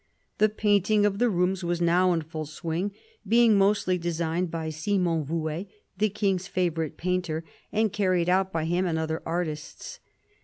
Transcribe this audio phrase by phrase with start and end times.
[0.39, 2.91] The painting of the rooms was now in full swing,
[3.27, 8.87] being mostly designed by Simon Vouet, the King's favourite painter, and carried out by him
[8.87, 9.99] and other artists.